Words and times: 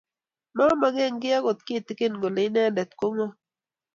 Momoke 0.57 1.05
kiy 1.21 1.35
agot 1.37 1.59
kitigin 1.67 2.13
Ole 2.25 2.41
inendet 2.47 2.91
ko 2.99 3.05
ngo 3.13 3.25